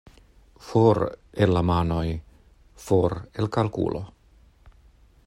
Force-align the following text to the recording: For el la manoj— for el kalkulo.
For 0.67 0.99
el 1.45 1.53
la 1.57 1.61
manoj— 1.71 2.07
for 2.87 3.17
el 3.43 3.53
kalkulo. 3.59 4.03